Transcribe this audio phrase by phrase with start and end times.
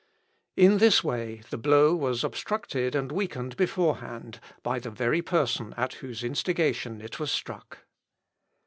[0.57, 5.75] In this way, the blow was obstructed and weakened before hand by the very person
[5.77, 7.85] at whose instigation it was struck.